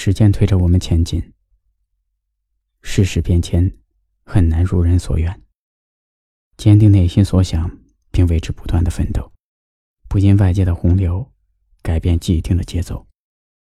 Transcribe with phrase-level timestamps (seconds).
[0.00, 1.20] 时间推着我们前进，
[2.82, 3.68] 世事变迁，
[4.22, 5.42] 很难如人所愿。
[6.56, 7.68] 坚定内心所想，
[8.12, 9.32] 并为之不断的奋斗，
[10.08, 11.28] 不因外界的洪流
[11.82, 13.04] 改变既定的节奏，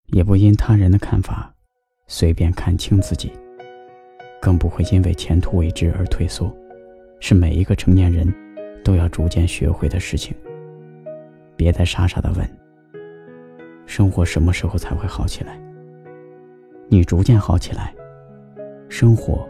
[0.07, 1.55] 也不因他人的看法
[2.05, 3.31] 随便看清自己，
[4.41, 6.53] 更不会因为前途未知而退缩，
[7.21, 8.27] 是每一个成年人
[8.83, 10.35] 都要逐渐学会的事情。
[11.55, 12.57] 别再傻傻的问：
[13.85, 15.64] 生活什么时候才会好起来？
[16.87, 17.93] 你逐渐好起来，
[18.89, 19.47] 生活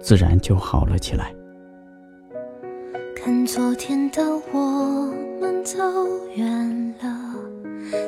[0.00, 1.34] 自然就好了起来。
[3.14, 5.78] 看昨天的我们走
[6.34, 7.34] 远了，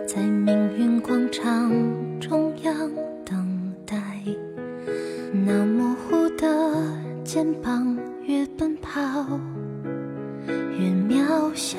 [0.06, 1.70] 在命运广场
[2.20, 2.91] 中央
[3.25, 3.97] 等待。
[5.33, 6.47] 那模糊的
[7.25, 9.01] 肩膀，越奔跑
[10.78, 11.78] 越渺小。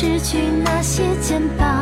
[0.00, 1.79] 失去那些肩膀。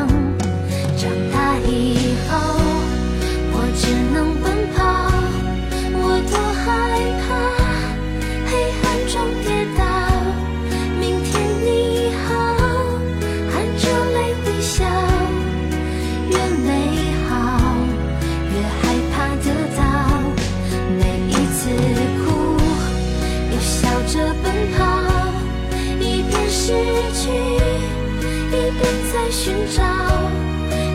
[29.30, 29.82] 寻找。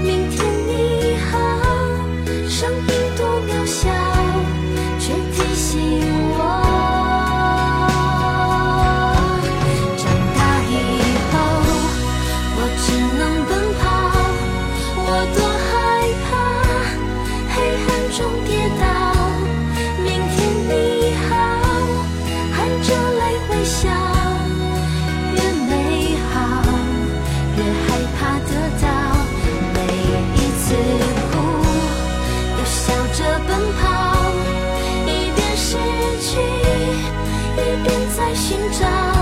[0.04, 1.38] 明天你好，
[2.50, 3.90] 声音多渺小，
[5.00, 5.72] 却提醒
[6.36, 6.40] 我。
[9.98, 10.02] 长
[10.36, 10.40] 大
[10.70, 10.72] 以
[11.32, 11.34] 后，
[12.58, 12.86] 我只
[13.18, 13.84] 能奔跑，
[14.98, 15.38] 我多
[15.70, 15.72] 害
[16.26, 16.28] 怕
[17.54, 17.56] 黑
[17.86, 18.50] 暗中跌
[18.82, 18.84] 倒。
[20.04, 20.36] 明天
[20.68, 20.72] 你
[21.30, 21.32] 好，
[22.52, 22.88] 含着
[23.20, 23.82] 泪微笑，
[25.34, 25.38] 越
[25.70, 25.72] 美
[26.34, 26.36] 好
[27.58, 27.60] 越
[38.36, 39.13] 寻找。